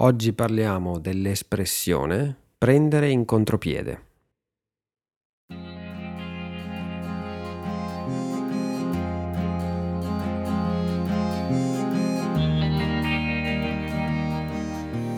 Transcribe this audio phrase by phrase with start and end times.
[0.00, 4.06] Oggi parliamo dell'espressione prendere in contropiede.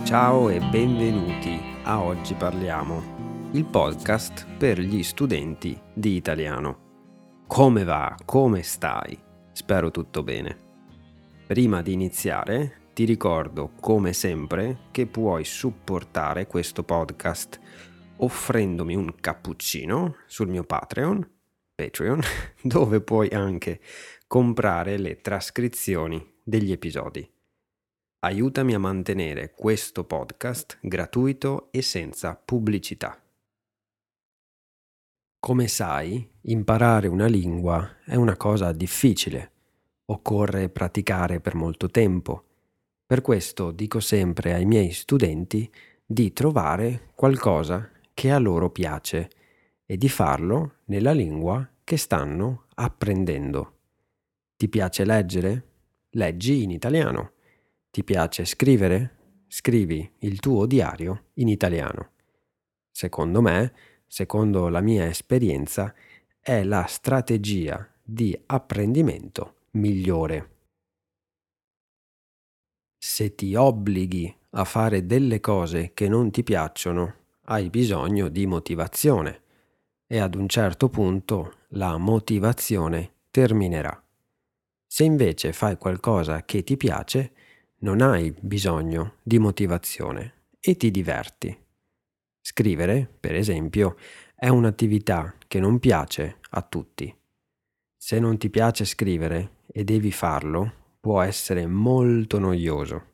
[0.04, 7.42] Ciao e benvenuti a Oggi parliamo, il podcast per gli studenti di italiano.
[7.46, 8.16] Come va?
[8.24, 9.18] Come stai?
[9.52, 10.56] Spero tutto bene.
[11.46, 17.60] Prima di iniziare ti ricordo, come sempre, che puoi supportare questo podcast
[18.16, 21.28] offrendomi un cappuccino sul mio Patreon,
[21.74, 22.20] Patreon,
[22.62, 23.80] dove puoi anche
[24.26, 27.28] comprare le trascrizioni degli episodi.
[28.22, 33.18] Aiutami a mantenere questo podcast gratuito e senza pubblicità.
[35.38, 39.52] Come sai, imparare una lingua è una cosa difficile.
[40.06, 42.49] Occorre praticare per molto tempo
[43.10, 45.68] per questo dico sempre ai miei studenti
[46.06, 49.28] di trovare qualcosa che a loro piace
[49.84, 53.78] e di farlo nella lingua che stanno apprendendo.
[54.56, 55.64] Ti piace leggere?
[56.10, 57.32] Leggi in italiano.
[57.90, 59.16] Ti piace scrivere?
[59.48, 62.12] Scrivi il tuo diario in italiano.
[62.92, 63.72] Secondo me,
[64.06, 65.92] secondo la mia esperienza,
[66.38, 70.58] è la strategia di apprendimento migliore
[73.02, 79.40] se ti obblighi a fare delle cose che non ti piacciono, hai bisogno di motivazione
[80.06, 84.04] e ad un certo punto la motivazione terminerà.
[84.86, 87.32] Se invece fai qualcosa che ti piace,
[87.78, 91.58] non hai bisogno di motivazione e ti diverti.
[92.42, 93.96] Scrivere, per esempio,
[94.34, 97.16] è un'attività che non piace a tutti.
[97.96, 103.06] Se non ti piace scrivere e devi farlo, può essere molto noioso.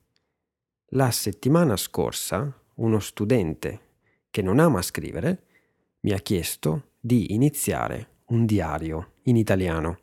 [0.90, 3.80] La settimana scorsa uno studente
[4.28, 5.44] che non ama scrivere
[6.00, 10.00] mi ha chiesto di iniziare un diario in italiano.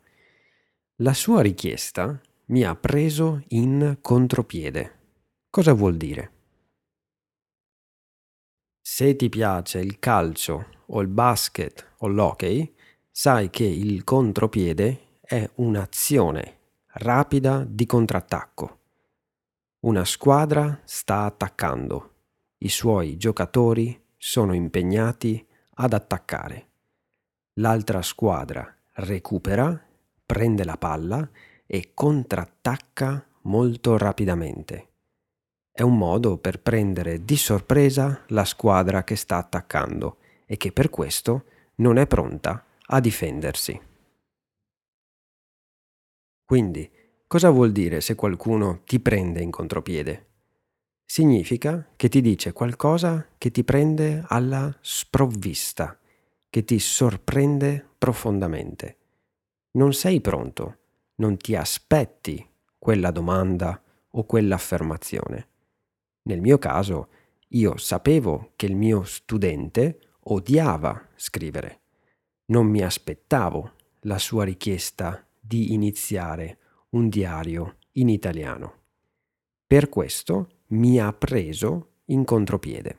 [0.96, 5.00] La sua richiesta mi ha preso in contropiede.
[5.50, 6.32] Cosa vuol dire?
[8.80, 12.74] Se ti piace il calcio o il basket o l'hockey,
[13.10, 16.63] sai che il contropiede è un'azione
[16.96, 18.78] rapida di contrattacco.
[19.80, 22.12] Una squadra sta attaccando.
[22.58, 25.44] I suoi giocatori sono impegnati
[25.74, 26.68] ad attaccare.
[27.54, 29.78] L'altra squadra recupera,
[30.24, 31.28] prende la palla
[31.66, 34.88] e contrattacca molto rapidamente.
[35.72, 40.90] È un modo per prendere di sorpresa la squadra che sta attaccando e che per
[40.90, 43.92] questo non è pronta a difendersi.
[46.44, 46.90] Quindi,
[47.26, 50.26] cosa vuol dire se qualcuno ti prende in contropiede?
[51.06, 55.98] Significa che ti dice qualcosa che ti prende alla sprovvista,
[56.50, 58.96] che ti sorprende profondamente.
[59.72, 60.78] Non sei pronto,
[61.16, 62.46] non ti aspetti
[62.78, 63.80] quella domanda
[64.10, 65.48] o quell'affermazione.
[66.24, 67.08] Nel mio caso,
[67.48, 71.80] io sapevo che il mio studente odiava scrivere.
[72.46, 76.58] Non mi aspettavo la sua richiesta di iniziare
[76.90, 78.82] un diario in italiano.
[79.66, 82.98] Per questo mi ha preso in contropiede.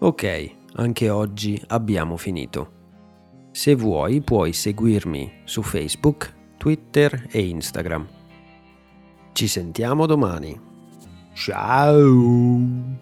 [0.00, 2.78] Ok, anche oggi abbiamo finito.
[3.50, 8.08] Se vuoi puoi seguirmi su Facebook, Twitter e Instagram.
[9.32, 10.58] Ci sentiamo domani.
[11.34, 12.99] Ciao!